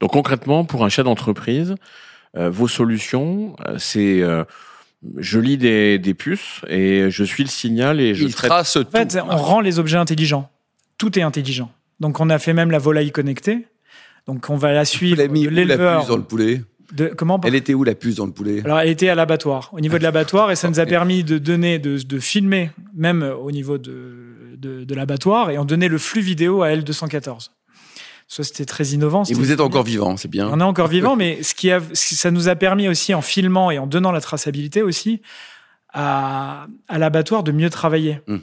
Donc 0.00 0.12
concrètement, 0.12 0.64
pour 0.64 0.84
un 0.84 0.88
chef 0.88 1.04
d'entreprise, 1.04 1.74
euh, 2.36 2.50
vos 2.50 2.68
solutions, 2.68 3.54
euh, 3.66 3.76
c'est 3.78 4.20
euh, 4.22 4.44
je 5.16 5.38
lis 5.38 5.58
des, 5.58 5.98
des 5.98 6.14
puces 6.14 6.60
et 6.68 7.10
je 7.10 7.22
suis 7.24 7.44
le 7.44 7.48
signal 7.48 8.00
et 8.00 8.14
je 8.14 8.24
Il 8.24 8.34
traite. 8.34 8.50
trace 8.50 8.76
En 8.76 8.84
fait, 8.90 9.06
tout. 9.08 9.26
on 9.28 9.36
rend 9.36 9.60
les 9.60 9.78
objets 9.78 9.96
intelligents. 9.98 10.50
Tout 10.98 11.18
est 11.18 11.22
intelligent. 11.22 11.70
Donc 12.00 12.18
on 12.20 12.28
a 12.30 12.38
fait 12.38 12.52
même 12.52 12.70
la 12.70 12.78
volaille 12.78 13.12
connectée. 13.12 13.68
Donc 14.26 14.50
on 14.50 14.56
va 14.56 14.72
la 14.72 14.84
suivre 14.84 15.16
l'avez 15.18 15.28
mis 15.28 15.44
de 15.46 15.48
où 15.50 15.66
la 15.66 15.98
puce 15.98 16.08
dans 16.08 16.16
le 16.16 16.22
poulet 16.22 16.62
de- 16.92 17.08
comment 17.16 17.40
Elle 17.44 17.54
était 17.54 17.74
où 17.74 17.84
la 17.84 17.94
puce 17.94 18.16
dans 18.16 18.26
le 18.26 18.32
poulet 18.32 18.62
Alors, 18.64 18.78
elle 18.80 18.88
était 18.88 19.08
à 19.08 19.14
l'abattoir, 19.14 19.70
au 19.72 19.80
niveau 19.80 19.98
de 19.98 20.02
l'abattoir, 20.04 20.50
et 20.52 20.56
ça 20.56 20.68
nous 20.68 20.78
a 20.80 20.86
permis 20.86 21.24
de 21.24 21.38
donner, 21.38 21.78
de, 21.80 21.98
de 21.98 22.18
filmer, 22.20 22.70
même 22.94 23.22
au 23.22 23.50
niveau 23.50 23.76
de, 23.78 24.54
de, 24.56 24.84
de 24.84 24.94
l'abattoir, 24.94 25.50
et 25.50 25.58
on 25.58 25.64
donnait 25.64 25.88
le 25.88 25.98
flux 25.98 26.20
vidéo 26.20 26.62
à 26.62 26.68
L214. 26.70 27.48
Ça, 28.28 28.42
c'était 28.44 28.64
très 28.64 28.86
innovant. 28.88 29.22
Et 29.24 29.34
vous 29.34 29.52
êtes 29.52 29.60
encore 29.60 29.84
vivant, 29.84 30.16
c'est 30.16 30.28
bien. 30.30 30.48
On 30.52 30.60
est 30.60 30.64
encore 30.64 30.88
vivant, 30.88 31.14
mais 31.22 31.42
ce 31.42 31.54
qui 31.54 31.70
a, 31.70 31.80
ça 31.92 32.30
nous 32.30 32.48
a 32.48 32.54
permis 32.56 32.88
aussi, 32.88 33.14
en 33.14 33.22
filmant 33.22 33.70
et 33.72 33.78
en 33.78 33.86
donnant 33.88 34.12
la 34.12 34.20
traçabilité 34.20 34.82
aussi, 34.82 35.22
à, 35.92 36.66
à 36.88 36.98
l'abattoir 36.98 37.42
de 37.42 37.52
mieux 37.52 37.70
travailler. 37.70 38.20
Mm. 38.26 38.36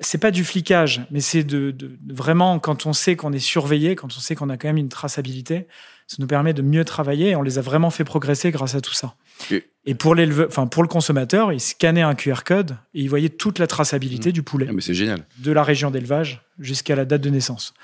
C'est 0.00 0.18
pas 0.18 0.30
du 0.30 0.44
flicage, 0.44 1.02
mais 1.10 1.20
c'est 1.20 1.42
de, 1.42 1.74
vraiment 2.08 2.58
quand 2.60 2.86
on 2.86 2.92
sait 2.92 3.16
qu'on 3.16 3.32
est 3.32 3.38
surveillé, 3.40 3.96
quand 3.96 4.06
on 4.16 4.20
sait 4.20 4.36
qu'on 4.36 4.48
a 4.48 4.56
quand 4.56 4.68
même 4.68 4.76
une 4.76 4.88
traçabilité, 4.88 5.66
ça 6.06 6.16
nous 6.20 6.26
permet 6.28 6.52
de 6.54 6.62
mieux 6.62 6.84
travailler 6.84 7.30
et 7.30 7.36
on 7.36 7.42
les 7.42 7.58
a 7.58 7.62
vraiment 7.62 7.90
fait 7.90 8.04
progresser 8.04 8.50
grâce 8.52 8.74
à 8.76 8.80
tout 8.80 8.94
ça. 8.94 9.14
Et- 9.50 9.64
Et 9.86 9.94
pour 9.94 10.14
enfin 10.46 10.66
pour 10.68 10.82
le 10.82 10.88
consommateur, 10.88 11.52
il 11.52 11.60
scannait 11.60 12.02
un 12.02 12.14
QR 12.14 12.44
code 12.44 12.72
et 12.94 13.00
il 13.02 13.08
voyait 13.08 13.28
toute 13.28 13.58
la 13.58 13.66
traçabilité 13.66 14.30
du 14.32 14.42
poulet, 14.42 14.66
Ah, 14.68 14.72
mais 14.72 14.80
c'est 14.82 14.94
génial. 14.94 15.20
de 15.38 15.50
la 15.52 15.62
région 15.64 15.90
d'élevage 15.90 16.42
jusqu'à 16.60 16.94
la 16.94 17.04
date 17.04 17.22
de 17.22 17.30
naissance. 17.30 17.74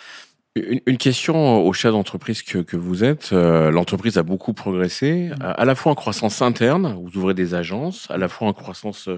Une, 0.56 0.98
question 0.98 1.66
au 1.66 1.72
chef 1.72 1.90
d'entreprise 1.90 2.42
que, 2.42 2.58
que 2.58 2.76
vous 2.76 3.02
êtes. 3.02 3.30
Euh, 3.32 3.72
L'entreprise 3.72 4.18
a 4.18 4.22
beaucoup 4.22 4.52
progressé, 4.52 5.30
Mm. 5.30 5.42
à, 5.42 5.50
à 5.50 5.64
la 5.64 5.74
fois 5.74 5.90
en 5.90 5.94
croissance 5.96 6.42
interne, 6.42 6.96
vous 7.02 7.18
ouvrez 7.18 7.34
des 7.34 7.54
agences, 7.54 8.06
à 8.08 8.18
la 8.18 8.28
fois 8.28 8.46
en 8.46 8.52
croissance 8.52 9.08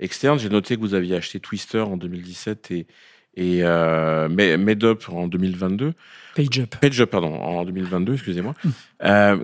euh, 0.00 0.04
externe. 0.04 0.38
J'ai 0.38 0.48
noté 0.48 0.76
que 0.76 0.80
vous 0.80 0.94
aviez 0.94 1.16
acheté 1.16 1.40
Twister 1.40 1.80
en 1.80 1.96
2017 1.96 2.70
et, 2.70 2.86
et 3.34 3.60
euh, 3.62 4.28
MedUp 4.28 5.08
en 5.08 5.26
2022. 5.28 5.92
PageUp. 6.34 6.76
PageUp, 6.80 7.10
pardon, 7.10 7.34
en 7.34 7.64
2022, 7.64 8.14
excusez-moi. 8.14 8.54
Mm. 8.64 8.68
Euh, 9.04 9.36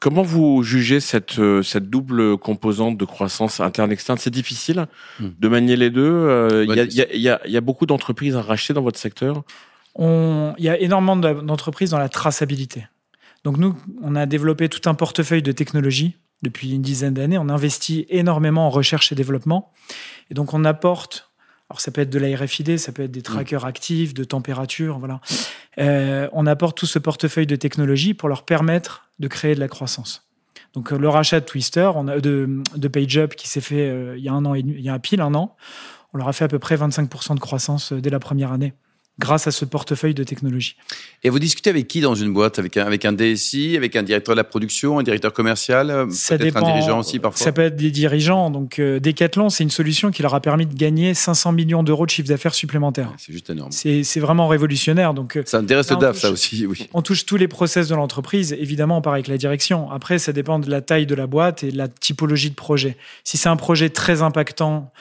comment 0.00 0.22
vous 0.22 0.62
jugez 0.62 0.98
cette, 1.00 1.38
euh, 1.38 1.62
cette 1.62 1.88
double 1.90 2.36
composante 2.38 2.96
de 2.98 3.04
croissance 3.04 3.60
interne-externe 3.60 4.18
C'est 4.18 4.30
difficile 4.30 4.86
Mm. 5.20 5.26
de 5.38 5.48
manier 5.48 5.76
les 5.76 5.90
deux. 5.90 6.02
Euh, 6.04 6.64
Il 6.68 6.72
y, 6.92 6.96
y 7.20 7.28
a- 7.28 7.40
y 7.46 7.52
y 7.56 7.60
beaucoup 7.60 7.86
d'entreprises 7.86 8.36
à 8.36 8.42
racheter 8.42 8.74
dans 8.74 8.82
votre 8.82 8.98
secteur. 8.98 9.42
Il 10.00 10.54
y 10.64 10.68
a 10.68 10.78
énormément 10.78 11.16
de- 11.16 11.40
d'entreprises 11.40 11.90
dans 11.90 11.98
la 11.98 12.08
traçabilité. 12.08 12.86
Donc 13.44 13.56
nous, 13.56 13.76
on 14.02 14.14
a 14.16 14.26
développé 14.26 14.68
tout 14.68 14.88
un 14.88 14.94
portefeuille 14.94 15.42
de 15.42 15.52
technologies 15.52 16.16
depuis 16.42 16.72
une 16.72 16.82
dizaine 16.82 17.14
d'années. 17.14 17.38
On 17.38 17.48
investit 17.48 18.06
énormément 18.08 18.66
en 18.66 18.70
recherche 18.70 19.12
et 19.12 19.14
développement. 19.14 19.72
Et 20.30 20.34
donc 20.34 20.54
on 20.54 20.64
apporte, 20.64 21.30
alors 21.70 21.80
ça 21.80 21.90
peut 21.90 22.00
être 22.00 22.10
de 22.10 22.18
la 22.18 22.36
RFID, 22.36 22.78
ça 22.78 22.92
peut 22.92 23.02
être 23.02 23.10
des 23.10 23.22
trackers 23.22 23.64
actifs, 23.64 24.14
de 24.14 24.24
température, 24.24 24.98
voilà. 24.98 25.20
Euh, 25.78 26.28
on 26.32 26.46
apporte 26.46 26.76
tout 26.76 26.86
ce 26.86 26.98
portefeuille 26.98 27.46
de 27.46 27.56
technologies 27.56 28.14
pour 28.14 28.28
leur 28.28 28.44
permettre 28.44 29.08
de 29.18 29.28
créer 29.28 29.54
de 29.54 29.60
la 29.60 29.68
croissance. 29.68 30.28
Donc 30.74 30.90
le 30.90 31.08
rachat 31.08 31.40
de 31.40 31.44
Twister, 31.44 31.90
on 31.94 32.08
a, 32.08 32.20
de, 32.20 32.62
de 32.76 32.88
PageUp 32.88 33.34
qui 33.34 33.48
s'est 33.48 33.60
fait 33.60 33.88
euh, 33.88 34.16
il 34.16 34.24
y 34.24 34.28
a 34.28 34.32
un 34.32 34.44
an 34.44 34.54
et 34.54 34.60
il 34.60 34.80
y 34.80 34.90
a 34.90 34.98
pile 34.98 35.20
un 35.20 35.34
an, 35.34 35.56
on 36.12 36.18
leur 36.18 36.28
a 36.28 36.32
fait 36.32 36.44
à 36.44 36.48
peu 36.48 36.58
près 36.58 36.76
25% 36.76 37.34
de 37.34 37.40
croissance 37.40 37.92
euh, 37.92 38.00
dès 38.00 38.10
la 38.10 38.18
première 38.18 38.52
année 38.52 38.74
grâce 39.18 39.46
à 39.46 39.50
ce 39.50 39.64
portefeuille 39.64 40.14
de 40.14 40.24
technologie. 40.24 40.76
Et 41.24 41.30
vous 41.30 41.38
discutez 41.38 41.70
avec 41.70 41.88
qui 41.88 42.00
dans 42.00 42.14
une 42.14 42.32
boîte? 42.32 42.58
Avec 42.58 42.76
un, 42.76 42.86
avec 42.86 43.04
un 43.04 43.12
DSI, 43.12 43.76
avec 43.76 43.96
un 43.96 44.02
directeur 44.02 44.34
de 44.34 44.38
la 44.38 44.44
production, 44.44 44.98
un 44.98 45.02
directeur 45.02 45.32
commercial 45.32 45.90
euh, 45.90 46.06
Ça 46.10 46.38
dépend. 46.38 46.60
un 46.60 46.72
dirigeant 46.72 47.00
aussi 47.00 47.18
parfois? 47.18 47.44
Ça 47.44 47.52
peut 47.52 47.62
être 47.62 47.76
des 47.76 47.90
dirigeants. 47.90 48.50
Donc 48.50 48.78
euh, 48.78 49.00
Decathlon, 49.00 49.48
c'est 49.48 49.64
une 49.64 49.70
solution 49.70 50.10
qui 50.10 50.22
leur 50.22 50.34
a 50.34 50.40
permis 50.40 50.66
de 50.66 50.74
gagner 50.74 51.14
500 51.14 51.52
millions 51.52 51.82
d'euros 51.82 52.06
de 52.06 52.10
chiffre 52.10 52.28
d'affaires 52.28 52.54
supplémentaires. 52.54 53.12
c'est 53.18 53.32
juste 53.32 53.50
énorme. 53.50 53.72
C'est 53.72 54.20
vraiment 54.20 54.48
révolutionnaire. 54.48 55.14
Donc, 55.14 55.36
euh, 55.36 55.42
ça 55.46 55.58
intéresse 55.58 55.90
le 55.90 55.96
DAF, 55.96 56.18
ça 56.18 56.30
aussi, 56.30 56.66
oui. 56.66 56.88
On 56.94 57.02
touche 57.02 57.26
tous 57.26 57.36
les 57.36 57.48
process 57.48 57.88
de 57.88 57.94
l'entreprise. 57.94 58.52
Évidemment, 58.58 58.98
on 58.98 59.02
part 59.02 59.14
avec 59.14 59.28
la 59.28 59.36
direction. 59.36 59.90
Après, 59.90 60.18
ça 60.18 60.32
dépend 60.32 60.58
de 60.58 60.70
la 60.70 60.80
taille 60.80 61.06
de 61.06 61.14
la 61.14 61.26
boîte 61.26 61.62
et 61.64 61.72
de 61.72 61.76
la 61.76 61.88
typologie 61.88 62.50
de 62.50 62.54
projet. 62.54 62.96
Si 63.24 63.36
c'est 63.36 63.48
un 63.48 63.56
projet 63.56 63.90
très 63.90 64.22
impactant, 64.22 64.92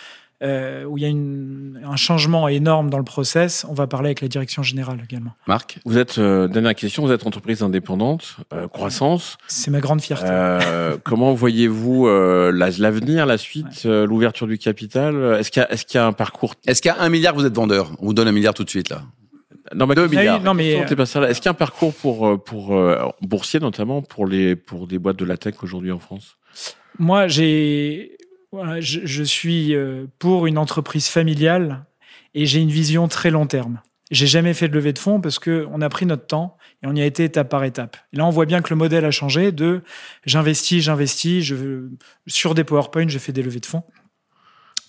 euh, 0.43 0.83
où 0.83 0.97
il 0.97 1.01
y 1.01 1.05
a 1.05 1.09
une, 1.09 1.81
un 1.83 1.95
changement 1.95 2.47
énorme 2.47 2.89
dans 2.89 2.97
le 2.97 3.03
process, 3.03 3.65
on 3.69 3.73
va 3.73 3.87
parler 3.87 4.09
avec 4.09 4.21
la 4.21 4.27
direction 4.27 4.61
générale 4.61 4.99
également. 5.03 5.31
Marc 5.47 5.79
Vous 5.85 5.97
êtes, 5.97 6.19
euh, 6.19 6.47
dernière 6.47 6.75
question, 6.75 7.05
vous 7.05 7.11
êtes 7.11 7.25
entreprise 7.25 7.63
indépendante, 7.63 8.37
euh, 8.53 8.67
croissance. 8.67 9.37
C'est 9.47 9.71
ma 9.71 9.79
grande 9.79 10.01
fierté. 10.01 10.27
Euh, 10.29 10.97
comment 11.03 11.33
voyez-vous 11.33 12.07
euh, 12.07 12.51
l'avenir, 12.51 13.25
la, 13.25 13.37
suite, 13.37 13.83
ouais. 13.85 14.05
l'ouverture 14.05 14.47
du 14.47 14.57
capital? 14.57 15.37
Est-ce 15.39 15.49
qu'il 15.49 15.65
y, 15.67 15.73
est 15.73 15.85
qu 15.85 15.95
y, 15.95 15.97
a 15.97 16.05
un 16.05 16.13
parcours? 16.13 16.53
Est-ce 16.67 16.81
qu'à 16.81 16.97
un 16.99 17.09
milliard, 17.09 17.33
vous 17.33 17.45
êtes 17.45 17.55
vendeur? 17.55 17.91
On 17.99 18.05
vous 18.05 18.13
donne 18.13 18.27
un 18.27 18.31
milliard 18.31 18.53
tout 18.53 18.63
de 18.63 18.69
suite, 18.69 18.89
là 18.89 19.03
non, 19.75 19.85
mais 19.85 19.95
deux 19.95 20.07
milliards. 20.07 20.41
Non, 20.41 20.53
mais 20.53 20.69
Est-ce 20.69 21.41
qu'il 21.41 21.45
y 21.45 21.47
a 21.49 21.51
un 21.51 21.53
parcours 21.53 21.93
pour, 21.93 22.41
pour 22.41 22.73
boursier, 23.21 23.59
notamment 23.59 24.01
pour, 24.01 24.25
les, 24.25 24.55
pour 24.55 24.87
des 24.87 24.97
boîtes 24.97 25.17
de 25.17 25.25
la 25.25 25.35
tech 25.35 25.55
aujourd'hui 25.61 25.91
en 25.91 25.99
France? 25.99 26.37
Moi, 26.99 27.27
j'ai 27.27 28.16
je, 28.79 29.23
suis 29.23 29.75
pour 30.19 30.47
une 30.47 30.57
entreprise 30.57 31.07
familiale 31.07 31.85
et 32.33 32.45
j'ai 32.45 32.59
une 32.59 32.71
vision 32.71 33.07
très 33.07 33.29
long 33.29 33.47
terme. 33.47 33.81
J'ai 34.09 34.27
jamais 34.27 34.53
fait 34.53 34.69
de 34.69 34.73
levée 34.73 34.93
de 34.93 34.99
fonds 34.99 35.19
parce 35.19 35.37
que 35.37 35.67
on 35.71 35.81
a 35.81 35.89
pris 35.89 36.05
notre 36.05 36.27
temps 36.27 36.57
et 36.81 36.87
on 36.87 36.95
y 36.95 37.01
a 37.01 37.05
été 37.05 37.25
étape 37.25 37.49
par 37.49 37.63
étape. 37.63 37.97
Là, 38.13 38.25
on 38.25 38.29
voit 38.29 38.45
bien 38.45 38.61
que 38.61 38.69
le 38.69 38.77
modèle 38.77 39.03
a 39.03 39.11
changé 39.11 39.51
de 39.51 39.81
j'investis, 40.25 40.81
j'investis, 40.81 41.53
sur 42.25 42.55
des 42.55 42.63
PowerPoint, 42.63 43.07
je 43.09 43.19
fais 43.19 43.33
des 43.33 43.43
levées 43.43 43.59
de 43.59 43.65
fonds. 43.65 43.83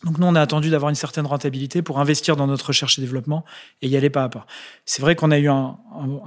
Donc 0.05 0.19
nous, 0.19 0.27
on 0.29 0.37
a 0.37 0.41
attendu 0.41 0.71
d'avoir 0.71 0.91
une 0.91 0.95
certaine 0.95 1.27
rentabilité 1.27 1.83
pour 1.83 1.99
investir 1.99 2.37
dans 2.37 2.47
notre 2.47 2.67
recherche 2.67 2.99
et 2.99 3.03
développement 3.03 3.45
et 3.83 3.89
y 3.89 3.97
aller 3.97 4.11
pas 4.11 4.23
à 4.23 4.29
pas. 4.29 4.47
C'est 4.85 5.03
vrai 5.03 5.17
qu'on 5.17 5.33
a 5.33 5.39
eu 5.39 5.49
un, 5.49 5.77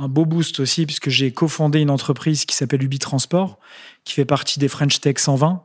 beau 0.10 0.26
boost 0.26 0.60
aussi 0.60 0.86
puisque 0.86 1.10
j'ai 1.10 1.32
cofondé 1.32 1.80
une 1.80 1.90
entreprise 1.90 2.44
qui 2.44 2.56
s'appelle 2.56 2.84
Ubi 2.84 3.00
Transport, 3.00 3.60
qui 4.04 4.14
fait 4.14 4.26
partie 4.26 4.60
des 4.60 4.68
French 4.68 5.00
Tech 5.00 5.18
120 5.18 5.64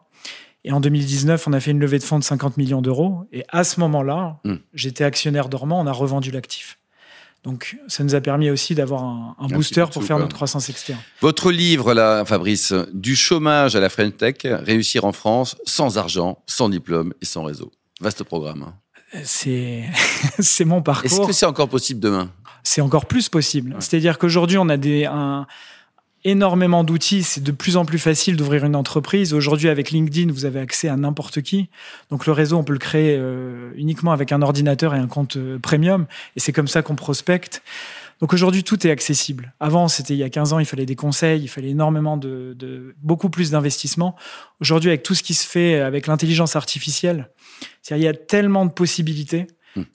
et 0.66 0.72
en 0.72 0.80
2019, 0.80 1.46
on 1.46 1.52
a 1.52 1.60
fait 1.60 1.70
une 1.70 1.78
levée 1.78 2.00
de 2.00 2.02
fonds 2.02 2.18
de 2.18 2.24
50 2.24 2.56
millions 2.56 2.82
d'euros. 2.82 3.28
Et 3.32 3.44
à 3.50 3.62
ce 3.62 3.78
moment-là, 3.78 4.40
mmh. 4.42 4.54
j'étais 4.74 5.04
actionnaire 5.04 5.48
dormant, 5.48 5.80
on 5.80 5.86
a 5.86 5.92
revendu 5.92 6.32
l'actif. 6.32 6.80
Donc, 7.44 7.78
ça 7.86 8.02
nous 8.02 8.16
a 8.16 8.20
permis 8.20 8.50
aussi 8.50 8.74
d'avoir 8.74 9.04
un, 9.04 9.36
un 9.38 9.46
booster 9.46 9.84
pour 9.92 10.02
faire 10.02 10.18
notre 10.18 10.34
croissance 10.34 10.68
externe. 10.68 10.98
Votre 11.20 11.52
livre, 11.52 11.94
là, 11.94 12.24
Fabrice, 12.24 12.74
Du 12.92 13.14
chômage 13.14 13.76
à 13.76 13.80
la 13.80 13.88
French 13.88 14.16
Tech, 14.16 14.38
réussir 14.42 15.04
en 15.04 15.12
France 15.12 15.56
sans 15.64 15.98
argent, 15.98 16.42
sans 16.48 16.68
diplôme 16.68 17.14
et 17.22 17.24
sans 17.26 17.44
réseau. 17.44 17.70
Vaste 18.00 18.24
programme. 18.24 18.64
Hein. 18.64 19.20
C'est, 19.22 19.84
c'est 20.40 20.64
mon 20.64 20.82
parcours. 20.82 21.06
Est-ce 21.06 21.26
que 21.28 21.32
c'est 21.32 21.46
encore 21.46 21.68
possible 21.68 22.00
demain? 22.00 22.32
C'est 22.64 22.80
encore 22.80 23.06
plus 23.06 23.28
possible. 23.28 23.70
Ouais. 23.74 23.76
C'est-à-dire 23.78 24.18
qu'aujourd'hui, 24.18 24.58
on 24.58 24.68
a 24.68 24.76
des, 24.76 25.04
un, 25.04 25.46
énormément 26.24 26.84
d'outils, 26.84 27.22
c'est 27.22 27.42
de 27.42 27.52
plus 27.52 27.76
en 27.76 27.84
plus 27.84 27.98
facile 27.98 28.36
d'ouvrir 28.36 28.64
une 28.64 28.76
entreprise. 28.76 29.32
Aujourd'hui, 29.32 29.68
avec 29.68 29.90
LinkedIn, 29.90 30.32
vous 30.32 30.44
avez 30.44 30.60
accès 30.60 30.88
à 30.88 30.96
n'importe 30.96 31.42
qui. 31.42 31.68
Donc 32.10 32.26
le 32.26 32.32
réseau, 32.32 32.56
on 32.56 32.64
peut 32.64 32.72
le 32.72 32.78
créer 32.78 33.16
euh, 33.18 33.70
uniquement 33.76 34.12
avec 34.12 34.32
un 34.32 34.42
ordinateur 34.42 34.94
et 34.94 34.98
un 34.98 35.06
compte 35.06 35.36
euh, 35.36 35.58
premium. 35.58 36.06
Et 36.34 36.40
c'est 36.40 36.52
comme 36.52 36.68
ça 36.68 36.82
qu'on 36.82 36.96
prospecte. 36.96 37.62
Donc 38.20 38.32
aujourd'hui, 38.32 38.64
tout 38.64 38.86
est 38.86 38.90
accessible. 38.90 39.52
Avant, 39.60 39.88
c'était 39.88 40.14
il 40.14 40.18
y 40.18 40.22
a 40.22 40.30
15 40.30 40.54
ans, 40.54 40.58
il 40.58 40.64
fallait 40.64 40.86
des 40.86 40.96
conseils, 40.96 41.42
il 41.42 41.48
fallait 41.48 41.68
énormément 41.68 42.16
de, 42.16 42.54
de 42.58 42.94
beaucoup 43.02 43.28
plus 43.28 43.50
d'investissement. 43.50 44.16
Aujourd'hui, 44.60 44.88
avec 44.88 45.02
tout 45.02 45.14
ce 45.14 45.22
qui 45.22 45.34
se 45.34 45.46
fait 45.46 45.80
avec 45.80 46.06
l'intelligence 46.06 46.56
artificielle, 46.56 47.28
il 47.90 47.98
y 47.98 48.08
a 48.08 48.14
tellement 48.14 48.64
de 48.64 48.72
possibilités 48.72 49.46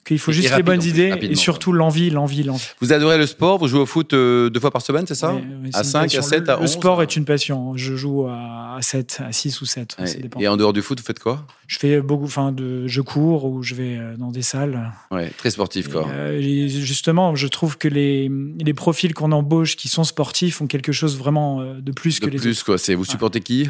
qu'il 0.04 0.18
faut 0.18 0.32
juste 0.32 0.56
les 0.56 0.62
bonnes 0.62 0.82
idées 0.82 1.14
et 1.20 1.34
surtout 1.34 1.72
l'envie, 1.72 2.10
l'envie, 2.10 2.42
l'envie. 2.42 2.66
Vous 2.80 2.92
adorez 2.92 3.18
le 3.18 3.26
sport, 3.26 3.58
vous 3.58 3.68
jouez 3.68 3.80
au 3.80 3.86
foot 3.86 4.12
euh, 4.12 4.50
deux 4.50 4.60
fois 4.60 4.70
par 4.70 4.82
semaine, 4.82 5.06
c'est 5.06 5.14
ça 5.14 5.34
oui, 5.34 5.42
oui, 5.64 5.70
À 5.72 5.84
5, 5.84 6.14
à 6.14 6.22
7, 6.22 6.40
le, 6.40 6.50
à 6.50 6.56
11 6.56 6.62
Le 6.62 6.66
sport 6.66 7.02
est 7.02 7.16
une 7.16 7.24
passion. 7.24 7.76
Je 7.76 7.94
joue 7.94 8.26
à 8.26 8.78
7, 8.80 9.22
à 9.26 9.32
6 9.32 9.60
ou 9.60 9.66
7. 9.66 9.96
Ouais. 9.98 10.42
Et 10.42 10.48
en 10.48 10.56
dehors 10.56 10.72
du 10.72 10.82
foot, 10.82 10.98
vous 10.98 11.06
faites 11.06 11.18
quoi? 11.18 11.46
Je 11.66 11.78
fais 11.78 12.00
beaucoup, 12.00 12.24
enfin, 12.24 12.52
de, 12.52 12.86
je 12.86 13.00
cours 13.00 13.44
ou 13.44 13.62
je 13.62 13.74
vais 13.74 13.96
euh, 13.96 14.16
dans 14.16 14.30
des 14.30 14.42
salles. 14.42 14.92
Ouais, 15.10 15.30
très 15.36 15.50
sportif, 15.50 15.88
quoi. 15.88 16.06
Et, 16.32 16.64
euh, 16.64 16.68
justement, 16.68 17.34
je 17.34 17.46
trouve 17.46 17.78
que 17.78 17.88
les, 17.88 18.30
les 18.58 18.74
profils 18.74 19.14
qu'on 19.14 19.32
embauche 19.32 19.76
qui 19.76 19.88
sont 19.88 20.04
sportifs 20.04 20.60
ont 20.60 20.66
quelque 20.66 20.92
chose 20.92 21.16
vraiment 21.16 21.62
de 21.62 21.92
plus 21.92 22.20
de 22.20 22.26
que 22.26 22.30
les 22.30 22.38
plus, 22.38 22.50
autres. 22.50 22.64
quoi. 22.64 22.78
C'est 22.78 22.94
vous 22.94 23.04
supportez 23.04 23.40
qui? 23.40 23.68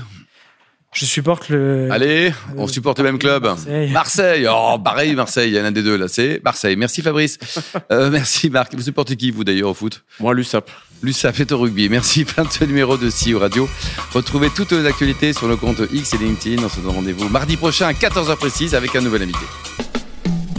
Je 0.93 1.07
supporte 1.07 1.49
le. 1.49 1.89
Allez, 1.91 2.33
on 2.57 2.67
supporte 2.69 2.99
le 2.99 3.05
même 3.05 3.19
club. 3.19 3.45
Marseille. 3.45 3.91
Marseille. 3.91 4.47
Oh, 4.55 4.79
pareil, 4.79 5.15
Marseille. 5.15 5.51
Il 5.51 5.57
y 5.57 5.61
en 5.61 5.65
a 5.65 5.69
un 5.69 5.73
des 5.73 5.83
deux 5.83 5.97
là. 5.97 6.07
C'est 6.09 6.41
Marseille. 6.45 6.77
Merci 6.77 7.01
Fabrice. 7.01 7.39
euh, 7.93 8.11
merci 8.11 8.51
Marc. 8.51 8.75
Vous 8.75 8.83
supportez 8.83 9.17
qui 9.17 9.31
vous 9.31 9.45
d'ailleurs 9.45 9.71
au 9.71 9.75
foot? 9.75 10.05
Moi, 10.21 10.35
l'USAP. 10.35 10.71
L'USAP 11.03 11.41
est 11.41 11.53
au 11.53 11.59
rugby. 11.59 11.89
Merci. 11.89 12.25
Fin 12.25 12.45
de 12.45 12.51
ce 12.51 12.65
numéro 12.65 12.97
de 12.97 13.09
CEO 13.09 13.39
Radio. 13.39 13.69
Retrouvez 14.13 14.51
toutes 14.51 14.73
les 14.73 14.87
actualités 14.87 15.33
sur 15.33 15.49
le 15.49 15.57
compte 15.57 15.81
X 15.93 16.15
et 16.15 16.19
LinkedIn. 16.19 16.63
On 16.63 16.69
se 16.69 16.81
donne 16.81 16.95
rendez-vous 16.95 17.29
mardi 17.29 17.57
prochain 17.57 17.89
à 17.89 17.93
14h 17.93 18.37
précise 18.37 18.75
avec 18.75 18.95
un 18.95 19.01
nouvel 19.01 19.23
invité. 19.23 19.47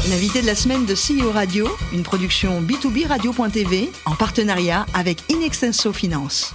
L'invité 0.09 0.41
de 0.41 0.47
la 0.47 0.55
semaine 0.55 0.85
de 0.85 0.95
CEO 0.95 1.31
Radio, 1.31 1.67
une 1.93 2.03
production 2.03 2.61
B2B 2.61 3.07
Radio.tv 3.07 3.89
en 4.05 4.15
partenariat 4.15 4.85
avec 4.93 5.19
Inextenso 5.29 5.93
Finance. 5.93 6.53